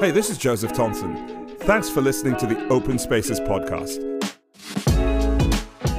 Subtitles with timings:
[0.00, 1.48] Hey, this is Joseph Thompson.
[1.60, 4.02] Thanks for listening to the Open Spaces podcast.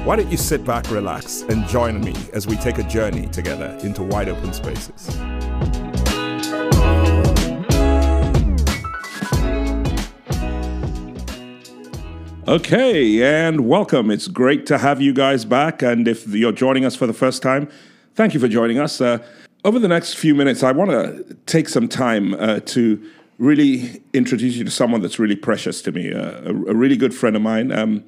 [0.04, 3.78] Why don't you sit back, relax, and join me as we take a journey together
[3.82, 5.16] into wide open spaces?
[12.48, 14.10] Okay, and welcome.
[14.10, 15.82] It's great to have you guys back.
[15.82, 17.68] And if you're joining us for the first time,
[18.20, 19.00] thank you for joining us.
[19.00, 19.16] Uh,
[19.64, 23.02] over the next few minutes, I want to take some time uh, to
[23.38, 27.14] really introduce you to someone that's really precious to me, uh, a, a, really good
[27.14, 27.72] friend of mine.
[27.72, 28.04] Um,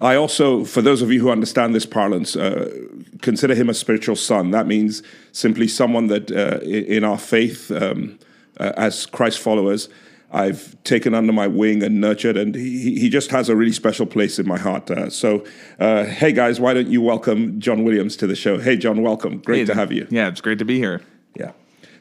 [0.00, 2.74] I also, for those of you who understand this parlance, uh,
[3.20, 4.50] consider him a spiritual son.
[4.50, 8.18] That means simply someone that uh, in our faith um,
[8.58, 9.90] uh, as Christ followers,
[10.32, 14.06] I've taken under my wing and nurtured, and he, he just has a really special
[14.06, 14.90] place in my heart.
[14.90, 15.44] Uh, so,
[15.78, 18.58] uh, hey guys, why don't you welcome John Williams to the show?
[18.58, 19.38] Hey, John, welcome.
[19.38, 20.06] Great hey, to have you.
[20.10, 21.02] Yeah, it's great to be here.
[21.34, 21.52] Yeah.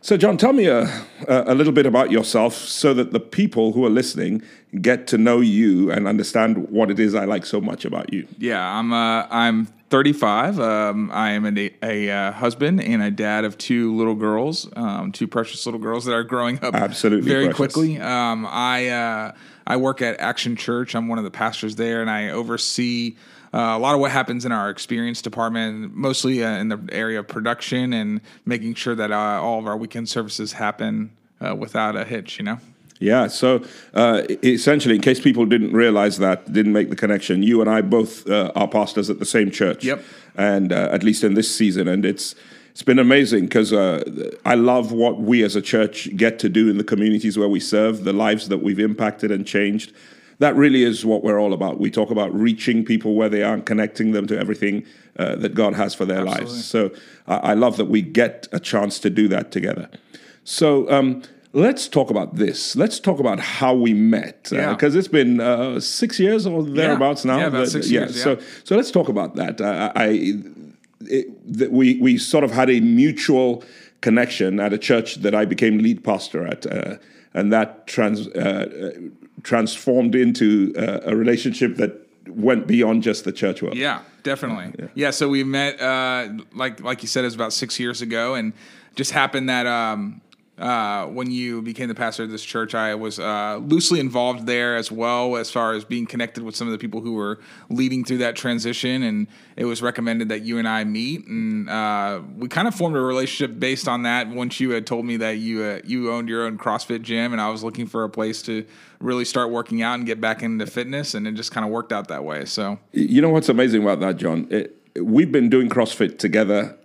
[0.01, 0.87] So, John, tell me a,
[1.27, 4.41] a little bit about yourself so that the people who are listening
[4.81, 8.27] get to know you and understand what it is I like so much about you.
[8.37, 10.59] Yeah, I'm uh, I'm 35.
[10.59, 15.11] Um, I am a, a uh, husband and a dad of two little girls, um,
[15.11, 17.73] two precious little girls that are growing up absolutely very precious.
[17.73, 17.99] quickly.
[17.99, 19.31] Um, I uh,
[19.65, 20.95] I work at Action Church.
[20.95, 23.15] I'm one of the pastors there, and I oversee.
[23.51, 27.19] Uh, a lot of what happens in our experience department, mostly uh, in the area
[27.19, 31.09] of production and making sure that uh, all of our weekend services happen
[31.41, 32.59] uh, without a hitch, you know?
[32.99, 33.27] Yeah.
[33.27, 37.69] So uh, essentially, in case people didn't realize that, didn't make the connection, you and
[37.69, 39.85] I both uh, are pastors at the same church.
[39.85, 40.03] Yep.
[40.35, 42.35] And uh, at least in this season, and it's
[42.71, 46.69] it's been amazing because uh, I love what we as a church get to do
[46.69, 49.91] in the communities where we serve, the lives that we've impacted and changed.
[50.37, 51.79] That really is what we're all about.
[51.79, 54.85] We talk about reaching people where they are and connecting them to everything
[55.17, 56.45] uh, that God has for their Absolutely.
[56.45, 56.65] lives.
[56.65, 56.91] So
[57.27, 59.89] I love that we get a chance to do that together.
[60.43, 60.89] So.
[60.91, 62.75] Um, Let's talk about this.
[62.75, 64.99] Let's talk about how we met, because uh, yeah.
[64.99, 67.31] it's been uh, six years or thereabouts yeah.
[67.31, 67.39] now.
[67.39, 68.15] Yeah, about six years.
[68.17, 68.23] Yeah.
[68.23, 69.59] So, so let's talk about that.
[69.59, 70.35] Uh, I,
[71.01, 73.63] it, we we sort of had a mutual
[74.01, 76.97] connection at a church that I became lead pastor at, uh,
[77.33, 78.91] and that trans uh,
[79.41, 83.75] transformed into uh, a relationship that went beyond just the church world.
[83.75, 84.75] Yeah, definitely.
[84.77, 84.87] Yeah.
[84.93, 85.81] yeah so we met,
[86.53, 88.53] like like you said, it was about six years ago, and
[88.95, 89.65] just happened that.
[89.65, 90.21] Um,
[90.59, 94.75] uh, when you became the pastor of this church, I was uh, loosely involved there
[94.75, 97.39] as well, as far as being connected with some of the people who were
[97.69, 99.03] leading through that transition.
[99.03, 102.97] And it was recommended that you and I meet, and uh, we kind of formed
[102.97, 104.27] a relationship based on that.
[104.29, 107.41] Once you had told me that you uh, you owned your own CrossFit gym, and
[107.41, 108.65] I was looking for a place to
[108.99, 111.93] really start working out and get back into fitness, and it just kind of worked
[111.93, 112.45] out that way.
[112.45, 114.47] So, you know what's amazing about that, John?
[114.49, 116.77] It, we've been doing CrossFit together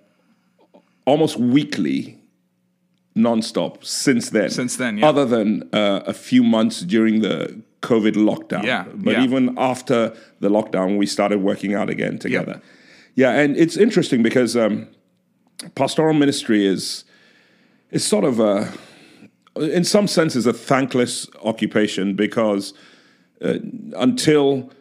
[1.06, 2.18] almost weekly
[3.16, 4.50] nonstop since then.
[4.50, 5.08] Since then, yeah.
[5.08, 8.64] Other than uh, a few months during the COVID lockdown.
[8.64, 8.84] Yeah.
[8.94, 9.24] But yeah.
[9.24, 12.60] even after the lockdown, we started working out again together.
[13.14, 14.88] Yeah, and it's interesting because um,
[15.74, 17.04] pastoral ministry is
[17.90, 18.72] is sort of a,
[19.56, 22.74] in some senses, a thankless occupation because
[23.40, 23.58] uh,
[23.96, 24.72] until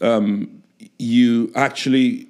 [0.00, 0.62] um,
[0.98, 2.28] you actually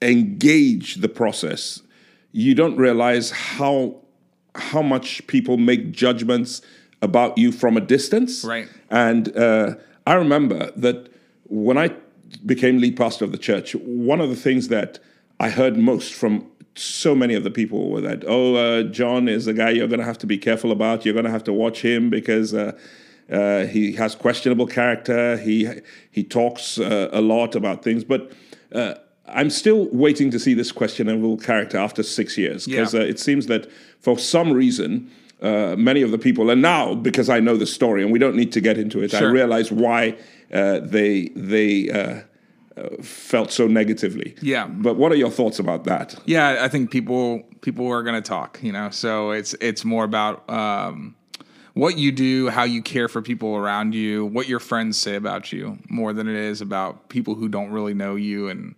[0.00, 1.82] engage the process,
[2.30, 3.96] you don't realize how
[4.58, 6.62] how much people make judgments
[7.00, 8.44] about you from a distance.
[8.44, 8.68] Right.
[8.90, 9.76] And uh,
[10.06, 11.12] I remember that
[11.44, 11.94] when I
[12.44, 14.98] became lead pastor of the church, one of the things that
[15.40, 19.46] I heard most from so many of the people were that, oh, uh, John is
[19.46, 21.04] a guy you're going to have to be careful about.
[21.04, 22.78] You're going to have to watch him because uh,
[23.30, 25.36] uh, he has questionable character.
[25.36, 25.68] He
[26.10, 28.32] he talks uh, a lot about things, but
[28.72, 28.94] uh,
[29.32, 33.00] I'm still waiting to see this questionable character after six years because yeah.
[33.00, 37.28] uh, it seems that for some reason, uh, many of the people, and now because
[37.28, 39.28] I know the story, and we don't need to get into it, sure.
[39.28, 40.16] I realize why
[40.52, 42.22] uh, they they uh,
[42.76, 44.34] uh, felt so negatively.
[44.42, 44.66] Yeah.
[44.66, 46.16] But what are your thoughts about that?
[46.26, 48.58] Yeah, I think people people are going to talk.
[48.62, 50.48] You know, so it's it's more about.
[50.50, 51.14] Um,
[51.74, 55.52] what you do, how you care for people around you, what your friends say about
[55.52, 58.74] you, more than it is about people who don't really know you and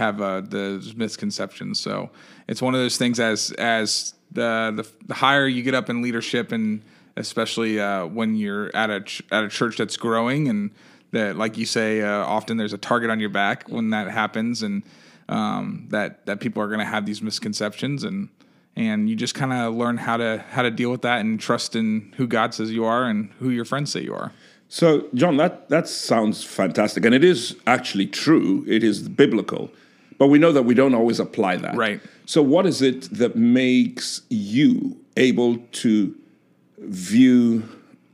[0.00, 1.78] have uh, the misconceptions.
[1.78, 2.10] So
[2.48, 6.02] it's one of those things as as the, the, the higher you get up in
[6.02, 6.82] leadership, and
[7.16, 10.70] especially uh, when you're at a ch- at a church that's growing, and
[11.12, 14.62] that like you say, uh, often there's a target on your back when that happens,
[14.62, 14.82] and
[15.28, 18.28] um, that that people are going to have these misconceptions and
[18.76, 21.76] and you just kind of learn how to how to deal with that and trust
[21.76, 24.32] in who God says you are and who your friends say you are.
[24.68, 28.64] So, John, that that sounds fantastic, and it is actually true.
[28.68, 29.70] It is biblical
[30.20, 31.74] But we know that we don't always apply that.
[31.74, 31.98] Right.
[32.26, 36.14] So, what is it that makes you able to
[36.78, 37.62] view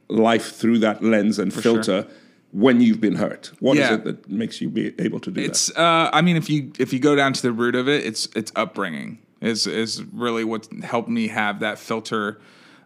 [0.08, 2.06] life through that lens and filter
[2.52, 3.50] when you've been hurt?
[3.58, 3.94] What is Yeah.
[3.94, 5.80] it that makes you be able to do It's that?
[5.80, 8.28] uh, I mean if you if you go down to the root of it, it's
[8.36, 12.38] it's upbringing is is really what helped me have that filter.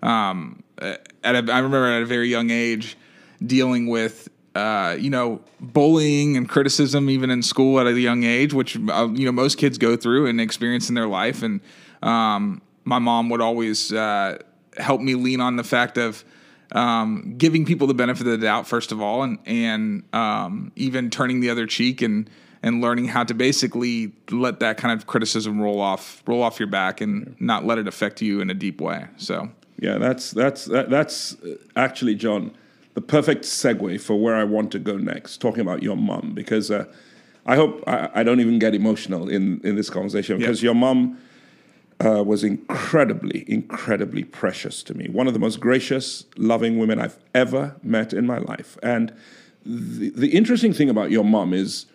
[0.03, 2.97] Um, at a, I remember at a very young age
[3.45, 8.53] dealing with uh, you know bullying and criticism even in school at a young age,
[8.53, 11.43] which uh, you know most kids go through and experience in their life.
[11.43, 11.61] And
[12.03, 14.39] um, my mom would always uh,
[14.77, 16.25] help me lean on the fact of
[16.73, 21.11] um, giving people the benefit of the doubt first of all, and and um, even
[21.11, 22.29] turning the other cheek and
[22.63, 26.69] and learning how to basically let that kind of criticism roll off roll off your
[26.69, 29.07] back and not let it affect you in a deep way.
[29.17, 32.53] So Yeah, that's that's that, that's uh, actually John,
[33.01, 35.41] the perfect segue for where I want to go next.
[35.41, 36.85] Talking about your mom, because uh,
[37.47, 41.19] I hope I, I don't even get emotional in in this conversation because your mom
[42.05, 45.09] uh, was incredibly, incredibly precious to me.
[45.09, 48.79] One of the most gracious, loving women I've ever met in my life.
[48.83, 49.13] And
[49.67, 51.87] the, the interesting thing about your mom is,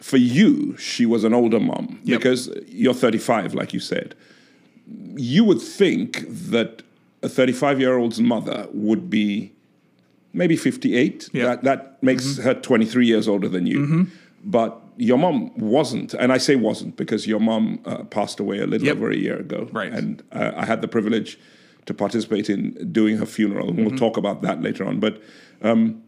[0.00, 2.18] for you, she was an older mom Yep.
[2.18, 4.14] because you're 35, like you said
[5.16, 6.82] you would think that
[7.22, 9.52] a 35 year old's mother would be
[10.32, 11.30] maybe 58.
[11.32, 11.44] Yeah.
[11.46, 14.06] That, that makes her 23 years older than you.
[14.44, 16.14] But your mom wasn't.
[16.14, 18.96] And I say wasn't because your mom uh, passed away a little Yep.
[18.96, 19.68] over a year ago.
[19.72, 19.92] Right.
[19.92, 21.38] And uh, I had the privilege
[21.86, 23.68] to participate in doing her funeral.
[23.68, 25.00] And we'll talk about that later on.
[25.00, 25.20] But
[25.62, 26.02] um,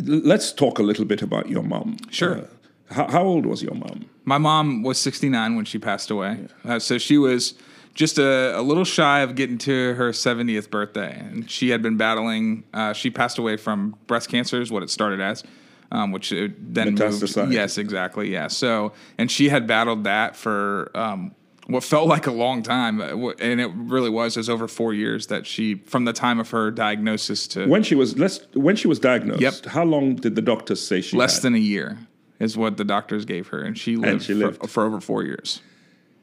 [0.00, 1.96] let's talk a little bit about your mom.
[2.10, 2.38] Sure.
[2.38, 2.44] Uh,
[2.90, 4.06] how, how old was your mom?
[4.24, 6.46] My mom was 69 when she passed away.
[6.64, 7.54] Uh, so she was
[7.98, 11.18] just a, a little shy of getting to her 70th birthday.
[11.18, 14.90] And she had been battling, uh, she passed away from breast cancer, is what it
[14.90, 15.42] started as,
[15.90, 17.36] um, which it then moved.
[17.50, 18.30] Yes, exactly.
[18.32, 18.46] Yeah.
[18.46, 21.34] So, and she had battled that for um,
[21.66, 23.00] what felt like a long time.
[23.00, 24.36] uh, And it really was.
[24.36, 27.82] It was over four years that she, from the time of her diagnosis to When
[27.82, 29.64] she was let's, when she was diagnosed, Yep.
[29.66, 31.42] how long did the doctors say she less had?
[31.42, 31.98] than a year
[32.38, 33.60] is what the doctors gave her.
[33.60, 34.70] And she lived, she for- lived.
[34.70, 35.62] for over four years.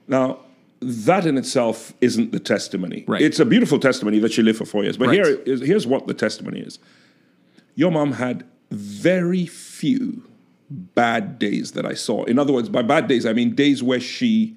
[0.08, 0.40] Now,
[0.82, 3.06] that in itself isn't the testimony.
[3.08, 3.22] Right.
[3.22, 4.98] It's a beautiful testimony that she lived for four years.
[4.98, 5.16] But Right.
[5.16, 6.80] here is here's what the testimony is.
[7.76, 10.24] Your mom had very few
[10.70, 12.24] bad days that I saw.
[12.26, 14.56] In other words, by bad days, I mean days where she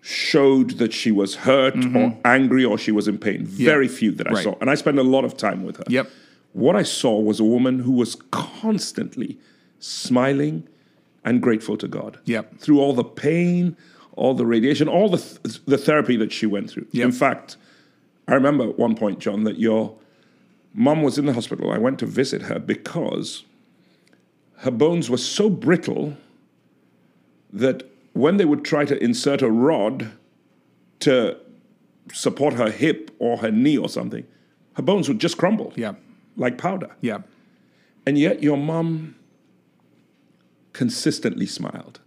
[0.00, 3.44] showed that she was hurt or angry or she was in pain.
[3.46, 4.34] Very few that I Mm-hmm.
[4.36, 4.44] Right.
[4.44, 4.56] saw.
[4.60, 5.84] And I spent a lot of time with her.
[5.88, 6.10] Yep.
[6.52, 9.38] What I saw was a woman who was constantly
[9.78, 10.66] smiling
[11.24, 12.18] and grateful to God.
[12.24, 12.58] Yep.
[12.58, 13.76] Through all the pain,
[14.14, 16.86] all the radiation, all the th- the therapy that she went through.
[16.92, 17.04] Yep.
[17.06, 17.56] In fact,
[18.28, 19.96] I remember at one point, John, that your
[20.74, 21.70] mom was in the hospital.
[21.70, 23.44] I went to visit her because
[24.58, 26.16] her bones were so brittle
[27.52, 27.82] that
[28.12, 30.12] when they would try to insert a rod
[31.00, 31.36] to
[32.12, 34.24] support her hip or her knee or something,
[34.74, 35.94] her bones would just crumble Yeah.
[36.36, 36.90] like powder.
[37.00, 37.18] Yeah.
[38.06, 39.14] And yet your mom
[40.72, 42.00] consistently smiled.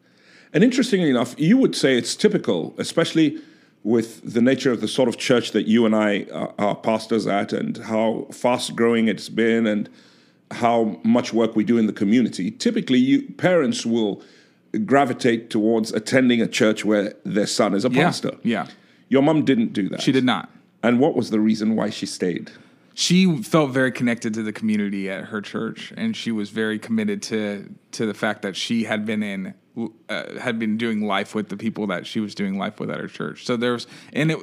[0.56, 3.40] And interestingly enough, you would say it's typical, especially
[3.84, 7.28] with the nature of the sort of church that you and I are, are pastors
[7.28, 9.90] at and how fast growing it's been and
[10.52, 12.52] how much work we do in the community.
[12.52, 14.24] Typically, you, parents will
[14.86, 18.04] gravitate towards attending a church where their son is a Yeah.
[18.06, 18.32] pastor.
[18.42, 18.68] Yeah.
[19.10, 20.02] Your mom didn't do that.
[20.02, 20.50] She did not.
[20.82, 22.50] And what was the reason why she stayed?
[22.98, 27.22] She felt very connected to the community at her church, and she was very committed
[27.24, 29.54] to to the fact that she had been in
[30.08, 33.00] uh, had been doing life with the people that she was doing life with at
[33.00, 33.46] her church.
[33.46, 34.40] So there's and it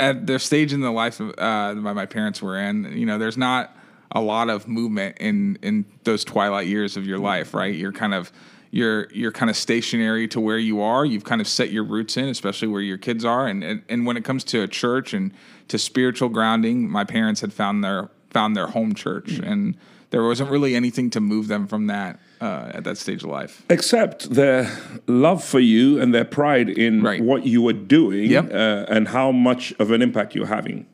[0.00, 2.96] at their stage in the life of, uh, my parents were in.
[2.98, 3.76] You know, there's not
[4.10, 7.72] a lot of movement in in those twilight years of your life, right?
[7.72, 8.32] You're kind of
[8.72, 11.04] you're you're kind of stationary to where you are.
[11.04, 13.46] You've kind of set your roots in, especially where your kids are.
[13.46, 15.32] And and, and when it comes to a church and
[15.68, 19.76] to spiritual grounding, my parents had found their found their home church, and
[20.08, 23.62] there wasn't really anything to move them from that uh, at that stage of life.
[23.68, 24.70] Except their
[25.06, 27.22] love for you and their pride in Right.
[27.22, 28.52] what you were doing Yep.
[28.52, 30.86] uh, and how much of an impact you're having.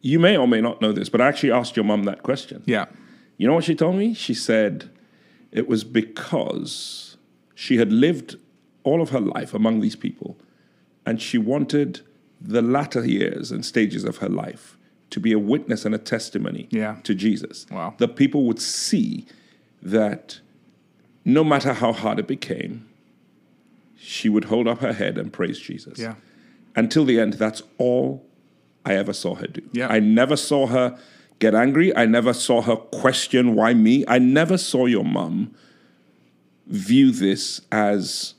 [0.00, 2.62] You may or may not know this, but I actually asked your mom that question.
[2.66, 2.86] Yeah,
[3.38, 4.14] You know what she told me?
[4.14, 4.90] She said
[5.54, 7.16] it was because
[7.54, 8.36] she had lived
[8.82, 10.36] all of her life among these people
[11.06, 12.00] and she wanted
[12.40, 14.76] the latter years and stages of her life
[15.10, 16.96] to be a witness and a testimony Yeah.
[17.04, 17.66] to Jesus.
[17.70, 17.94] Wow.
[17.98, 19.26] That people would see
[19.80, 20.40] that
[21.24, 22.86] no matter how hard it became,
[23.96, 25.98] she would hold up her head and praise Jesus.
[25.98, 26.14] yeah,
[26.76, 28.26] Until the end, that's all
[28.84, 29.62] I ever saw her do.
[29.72, 29.88] Yeah.
[29.88, 30.98] I never saw her
[31.38, 31.94] get angry.
[31.96, 34.04] I never saw her question why me.
[34.08, 35.54] I never saw your mom
[36.66, 38.34] view this as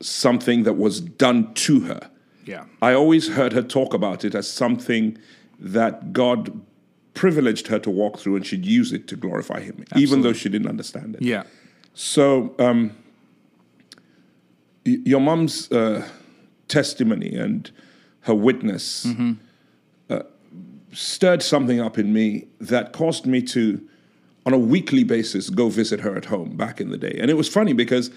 [0.00, 2.10] something that was done to her.
[2.44, 2.64] Yeah.
[2.80, 5.18] I always heard her talk about it as something
[5.58, 6.60] that God
[7.14, 10.48] privileged her to walk through and she'd use it to glorify Him, even though she
[10.48, 11.22] didn't understand it.
[11.22, 11.44] Yeah.
[11.94, 12.92] So, um,
[14.84, 16.06] y- your mom's uh,
[16.68, 17.70] testimony and
[18.22, 19.34] her witness uh,
[20.96, 23.86] stirred something up in me that caused me to,
[24.46, 27.16] on a weekly basis, go visit her at home back in the day.
[27.20, 28.10] And it was funny because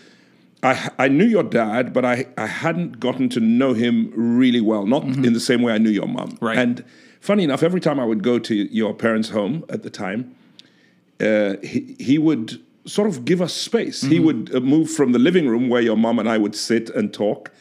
[0.63, 4.85] I, I knew your dad, but I, I hadn't gotten to know him really well,
[4.85, 6.37] not in the same way I knew your mom.
[6.39, 6.57] Right.
[6.57, 6.85] And
[7.19, 10.33] funny enough, every time I would go to your parents' home at the time,
[11.19, 14.01] uh, he, he would sort of give us space.
[14.01, 16.89] He would uh, move from the living room where your mom and I would sit
[16.91, 17.51] and talk,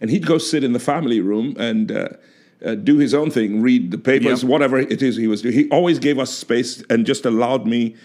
[0.00, 2.08] and he'd go sit in the family room and uh,
[2.64, 4.50] uh, do his own thing, read the papers, Yep.
[4.50, 5.54] whatever it is he was doing.
[5.54, 7.96] He always gave us space and just allowed me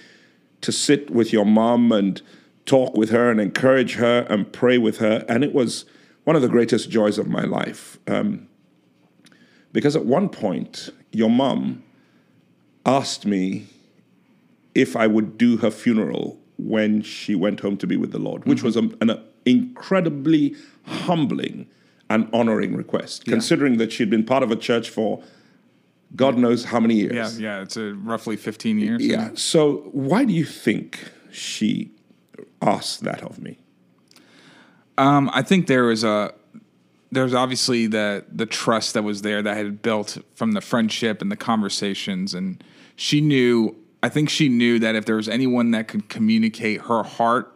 [0.62, 2.22] to sit with your mom and
[2.66, 5.26] talk with her and encourage her and pray with her.
[5.28, 5.86] And it was
[6.24, 8.00] one of the greatest joys of my life.
[8.08, 8.48] Um,
[9.72, 11.84] because at one point, your mom
[12.86, 13.68] asked me
[14.74, 18.46] if I would do her funeral when she went home to be with the Lord,
[18.46, 21.68] which was a, an incredibly humbling
[22.10, 25.24] and honoring request, considering that she'd been part of a church for
[26.16, 27.40] God knows how many years.
[27.40, 27.58] Yeah.
[27.58, 27.62] Yeah.
[27.64, 29.06] It's a roughly 15 years.
[29.06, 29.32] Yeah.
[29.34, 31.00] So why do you think
[31.32, 31.92] she
[32.62, 33.58] asked that of me?
[34.98, 36.34] Um, I think there was a
[37.12, 41.32] there's obviously the the trust that was there that had built from the friendship and
[41.32, 42.64] the conversations, and
[42.96, 43.76] she knew.
[44.04, 47.52] I think she knew that if there was anyone that could communicate her heart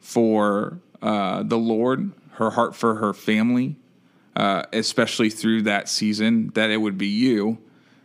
[0.00, 3.76] for uh, the Lord, her heart for her family,
[4.36, 7.58] uh, especially through that season, that it would be you.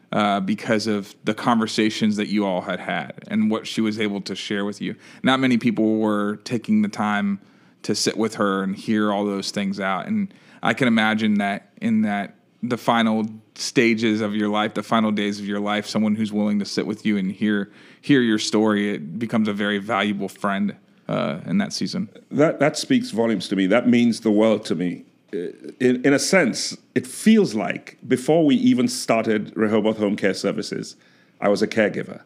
[0.10, 4.22] Uh, because of the conversations that you all had had and what she was able
[4.22, 4.96] to share with you.
[5.22, 7.42] Not many people were taking the time
[7.84, 10.08] to sit with her and hear all those things out.
[10.08, 15.12] And I can imagine that in that the final stages of your life, the final
[15.12, 18.40] days of your life, someone who's willing to sit with you and hear hear your
[18.40, 20.76] story, it becomes a very valuable friend
[21.08, 22.10] uh, in that season.
[22.32, 23.68] That that speaks volumes to me.
[23.68, 25.06] That means the world to me.
[25.34, 25.38] Uh,
[25.80, 30.96] In, in a sense, it feels like before we even started Rehoboth Home Care Services,
[31.42, 32.22] I was a caregiver.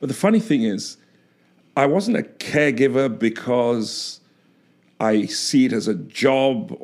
[0.00, 0.96] But the funny thing is,
[1.76, 4.20] I wasn't a caregiver because
[4.98, 6.76] I see it as a job.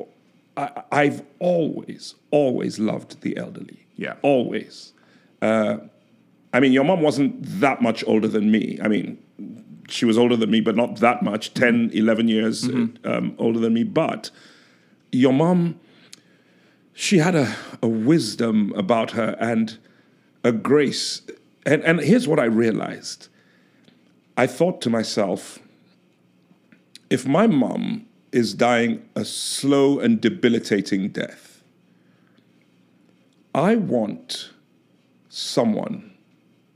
[0.56, 3.87] I, I've always, always loved the elderly.
[3.96, 4.14] Yeah.
[4.23, 4.92] Always.
[5.42, 5.78] Uh,
[6.52, 8.78] I mean, your mom wasn't that much older than me.
[8.82, 9.18] I mean,
[9.88, 12.64] she was older than me, but not that much 10, 11 years
[13.04, 13.85] um, older than me.
[13.85, 14.30] But
[15.12, 15.80] your mom,
[16.94, 19.78] she had a, a wisdom about her and
[20.44, 21.22] a grace.
[21.64, 23.28] And, and here's what I realized
[24.36, 25.58] I thought to myself,
[27.10, 31.62] if my mom is dying a slow and debilitating death,
[33.54, 34.50] I want
[35.28, 36.12] someone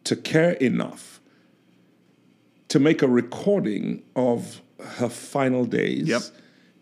[0.05, 1.21] to care enough
[2.69, 6.23] to make a recording of her final days Yep.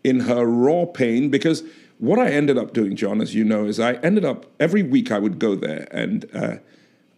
[0.08, 1.62] In her raw pain because
[1.98, 5.10] what I ended up doing, John, as you know, is I ended up every week
[5.10, 6.56] I would go there and uh,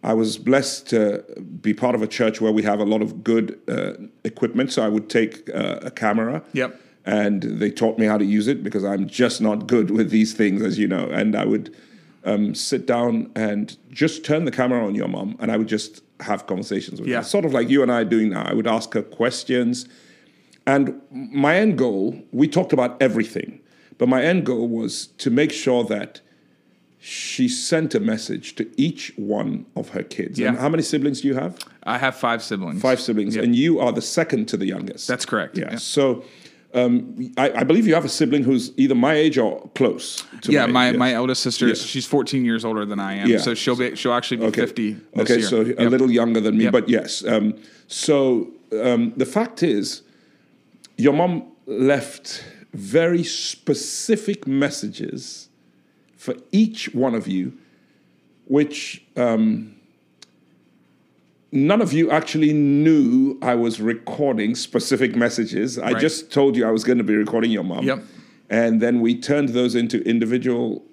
[0.03, 1.23] I was blessed to
[1.61, 3.93] be part of a church where we have a lot of good uh,
[4.23, 4.71] equipment.
[4.71, 6.43] So I would take uh, a camera.
[6.53, 6.79] Yep.
[7.05, 10.33] And they taught me how to use it because I'm just not good with these
[10.33, 11.07] things, as you know.
[11.09, 11.75] And I would
[12.23, 16.03] um, sit down and just turn the camera on your mom, and I would just
[16.19, 17.17] have conversations with Yeah.
[17.17, 18.43] her, sort of like you and I are doing now.
[18.43, 19.87] I would ask her questions,
[20.67, 23.59] and my end goal, we talked about everything,
[23.97, 26.21] but my end goal was to make sure that
[27.03, 30.37] she sent a message to each one of her kids.
[30.39, 30.61] And Yeah.
[30.61, 31.57] how many siblings do you have?
[31.83, 32.79] I have five siblings.
[32.81, 33.43] Five siblings, Yep.
[33.43, 35.07] and you are the second to the youngest.
[35.07, 35.57] That's correct.
[35.57, 35.71] Yeah.
[35.71, 35.77] Yeah.
[35.77, 36.23] So
[36.73, 40.23] um, I, I believe you have a sibling who's either my age or close.
[40.43, 41.15] To Yeah, my, age, my yes.
[41.17, 41.73] eldest sister, Yeah.
[41.73, 43.27] she's 14 years older than I am.
[43.27, 43.39] Yeah.
[43.39, 44.61] So she'll be she'll actually be Okay.
[44.61, 45.47] 50 this okay, year.
[45.47, 46.71] so a little younger than me, Yep.
[46.71, 47.25] but yes.
[47.25, 47.55] Um,
[47.87, 48.51] so
[48.81, 50.03] um, the fact is,
[51.01, 52.43] your mom left
[52.73, 55.49] very specific messages
[56.15, 57.53] for each one of you,
[58.45, 59.75] which um,
[61.51, 65.77] none of you actually knew I was recording specific messages.
[65.79, 66.01] I Right.
[66.01, 67.85] just told you I was going to be recording your mom.
[67.85, 68.03] Yep.
[68.49, 70.83] And then we turned those into individual.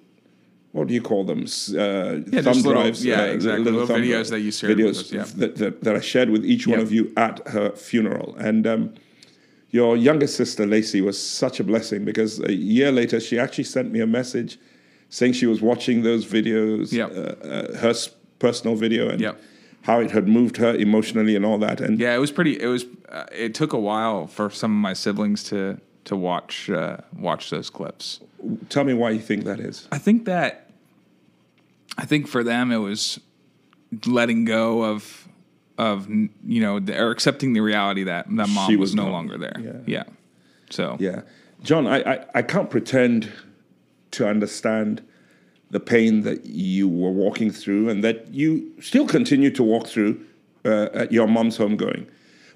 [0.71, 1.41] What do you call them?
[1.41, 3.05] Uh, Yeah, thumb just little- drives.
[3.05, 5.25] yeah, uh, exactly, little thumb videos dri- that you shared with videos us, yeah.
[5.37, 8.35] that, that, that I shared with each one of you at her funeral.
[8.39, 8.93] And um,
[9.71, 13.91] your youngest sister, Lacey, was such a blessing because a year later, she actually sent
[13.91, 14.57] me a message
[15.09, 17.11] saying she was watching those videos, Yep.
[17.11, 17.93] uh, uh, her
[18.39, 19.41] personal video, and Yep.
[19.83, 21.81] how it had moved her emotionally and all that.
[21.81, 22.59] And Yeah, it was pretty.
[22.59, 22.85] It was.
[23.09, 27.49] Uh, it took a while for some of my siblings to to watch uh, watch
[27.49, 28.19] those clips.
[28.69, 29.87] Tell me why you think that is.
[29.91, 30.69] I think that
[31.97, 33.19] I think for them it was
[34.05, 35.27] letting go of
[35.79, 39.37] of you know the, or accepting the reality that that mom was, was no longer
[39.37, 39.59] there.
[39.59, 39.73] Yeah.
[39.85, 40.03] Yeah.
[40.69, 41.21] So Yeah.
[41.63, 43.31] John, I, I, I can't pretend
[44.11, 45.01] to understand
[45.71, 50.19] the pain that you were walking through and that you still continue to walk through
[50.65, 52.07] uh, at your mom's homegoing.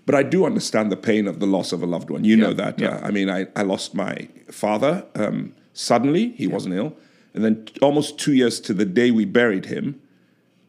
[0.06, 2.24] But I do understand the pain of the loss of a loved one.
[2.24, 2.80] You know that.
[2.80, 2.96] yeah.
[2.96, 6.32] Uh, I mean, I, I lost my father um, suddenly.
[6.32, 6.94] He wasn't ill.
[7.34, 10.00] And then t- almost two years to the day we buried him,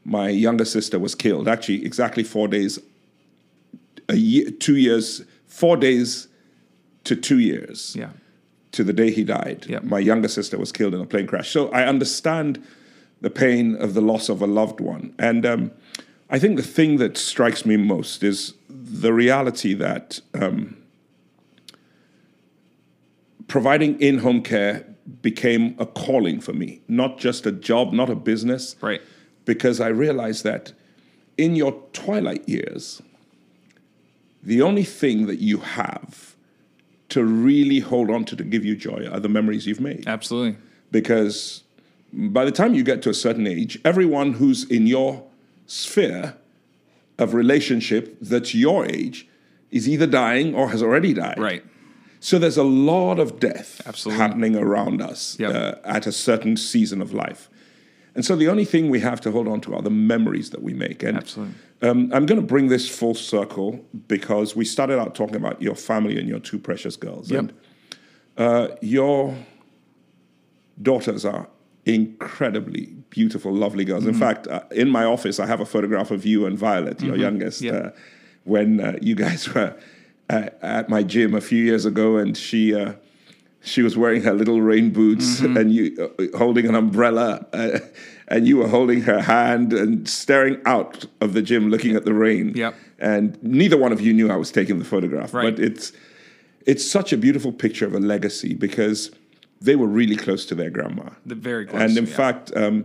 [0.04, 1.48] my younger sister was killed.
[1.48, 2.78] Actually, exactly four days,
[4.08, 6.28] a year, two years, four days
[7.04, 8.10] to two years yeah.
[8.72, 9.66] to the day he died.
[9.82, 11.50] My younger sister was killed in a plane crash.
[11.50, 12.64] So I understand
[13.20, 15.14] the pain of the loss of a loved one.
[15.18, 15.70] And um,
[16.28, 20.76] I think the thing that strikes me most is the reality that um,
[23.48, 24.84] providing in home care
[25.22, 28.76] became a calling for me, not just a job, not a business.
[28.80, 29.02] Right.
[29.44, 30.72] Because I realized that
[31.36, 33.02] in your twilight years,
[34.42, 36.36] the only thing that you have
[37.10, 40.04] to really hold on to to give you joy are the memories you've made.
[40.06, 40.56] Absolutely.
[40.90, 41.62] Because
[42.12, 45.24] by the time you get to a certain age, everyone who's in your
[45.66, 46.36] sphere
[47.18, 49.26] of relationship that's your age
[49.70, 51.38] is either dying or has already died.
[51.38, 51.64] Right.
[52.20, 54.22] So there's a lot of death Absolutely.
[54.22, 55.54] happening around us Yep.
[55.54, 57.50] uh, at a certain season of life.
[58.14, 60.62] And so the only thing we have to hold on to are the memories that
[60.62, 61.02] we make.
[61.02, 61.54] And Absolutely.
[61.82, 65.74] um, I'm going to bring this full circle because we started out talking about your
[65.74, 67.30] family and your two precious girls.
[67.30, 67.38] Yep.
[67.40, 67.52] And
[68.36, 69.36] uh, your
[70.80, 71.48] daughters are
[71.86, 74.04] incredibly beautiful, lovely girls.
[74.04, 74.14] Mm-hmm.
[74.14, 77.16] In fact, uh, in my office, I have a photograph of you and Violet, your
[77.16, 77.74] youngest, Mm-hmm.
[77.74, 77.86] Yep.
[77.96, 78.00] uh,
[78.44, 79.76] when uh, you guys were
[80.30, 82.74] uh, at my gym a few years ago, and she.
[83.64, 85.56] She was wearing her little rain boots Mm-hmm.
[85.56, 85.84] and you
[86.18, 87.78] uh, holding an umbrella uh,
[88.28, 92.14] and you were holding her hand and staring out of the gym looking at the
[92.14, 92.74] rain Yep.
[92.98, 95.56] and neither one of you knew i was taking the photograph Right.
[95.56, 95.92] but it's
[96.66, 99.10] it's such a beautiful picture of a legacy because
[99.60, 101.82] they were really close to their grandma The very close.
[101.82, 102.16] and in yeah.
[102.22, 102.76] fact um,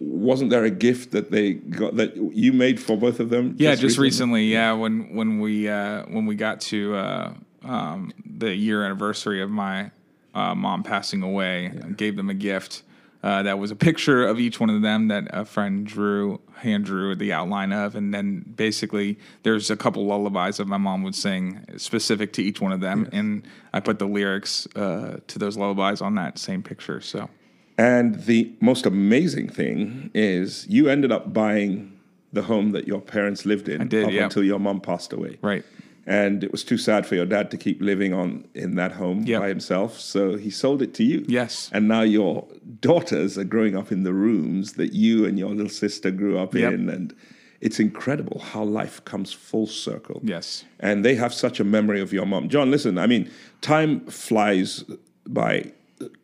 [0.00, 3.74] wasn't there a gift that they got that you made for both of them Yeah,
[3.76, 4.44] just recently.
[4.52, 9.50] Yeah, when when we uh, when we got to uh, um, the year anniversary of
[9.50, 9.90] my
[10.34, 12.82] uh, mom passing away, I gave them a gift.
[13.22, 16.84] Uh, that was a picture of each one of them that a friend drew, hand
[16.84, 21.14] drew the outline of, and then basically there's a couple lullabies that my mom would
[21.14, 25.56] sing specific to each one of them, and I put the lyrics uh, to those
[25.56, 27.00] lullabies on that same picture.
[27.00, 27.30] So
[27.78, 31.98] And the most amazing thing is you ended up buying
[32.32, 34.24] the home that your parents lived in did, up yeah.
[34.24, 35.38] until your mom passed away.
[35.40, 35.64] right,
[36.06, 39.24] And it was too sad for your dad to keep living on in that home
[39.26, 39.40] Yep.
[39.40, 39.98] by himself.
[39.98, 41.24] So he sold it to you.
[41.28, 41.70] Yes.
[41.72, 42.46] And now your
[42.80, 46.54] daughters are growing up in the rooms that you and your little sister grew up
[46.54, 46.72] Yep.
[46.74, 46.88] in.
[46.90, 47.14] And
[47.62, 50.20] it's incredible how life comes full circle.
[50.22, 52.48] yes, And they have such a memory of your mom.
[52.50, 53.30] John, listen, I mean,
[53.62, 54.84] time flies
[55.26, 55.72] by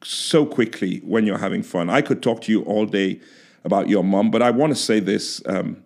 [0.05, 1.89] so quickly when you're having fun.
[1.89, 3.19] I could talk to you all day
[3.65, 5.83] about your mom, but I want to say this um,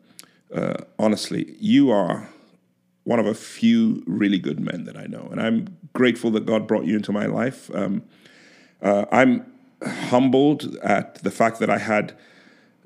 [0.53, 1.55] uh, honestly.
[1.61, 2.29] You are
[3.05, 5.29] one of a few really good men that I know.
[5.31, 7.71] And I'm grateful that God brought you into my life.
[7.75, 8.03] Um,
[8.83, 9.47] uh, I'm
[9.83, 12.17] humbled at the fact that I had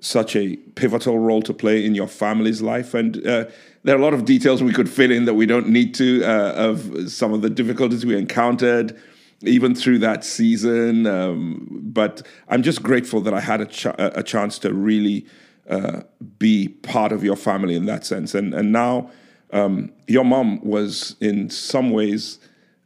[0.00, 2.94] such a pivotal role to play in your family's life.
[2.94, 3.46] And uh,
[3.82, 6.24] there are a lot of details we could fill in that we don't need to
[6.24, 8.96] uh, of some of the difficulties we encountered.
[9.42, 14.24] Even through that season, um, but I'm just grateful that I had a, ch- a
[14.24, 15.26] chance to really
[15.70, 16.00] uh,
[16.40, 18.34] be part of your family in that sense.
[18.34, 19.12] And and now,
[19.52, 22.38] um, your mom was in some ways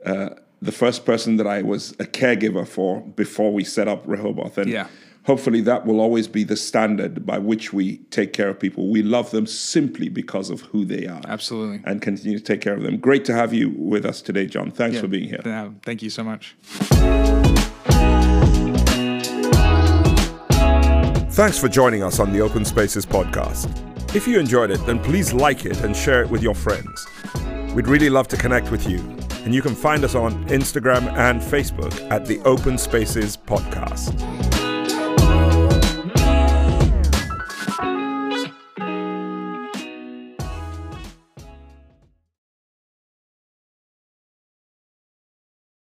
[0.06, 4.58] uh, the first person that I was a caregiver for before we set up Rehoboth.
[4.58, 4.86] And Yeah.
[5.24, 8.88] hopefully that will always be the standard by which we take care of people.
[8.88, 11.22] We love them simply because of who they are.
[11.26, 11.80] absolutely.
[11.84, 12.96] And continue to take care of them.
[12.98, 14.70] Great to have you with us today, John.
[14.70, 15.40] Thanks for being here.
[15.44, 16.56] Yeah, thank you so much.
[21.34, 23.91] Thanks for joining us on the Open Spaces podcast.
[24.14, 27.06] If you enjoyed it, then please like it and share it with your friends.
[27.74, 28.98] We'd really love to connect with you,
[29.44, 34.31] and you can find us on Instagram and Facebook at the Open Spaces Podcast.